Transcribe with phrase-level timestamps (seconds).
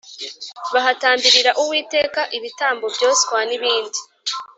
[0.73, 3.99] bahatambirira uwiteka ibitambo byoswa n ibindi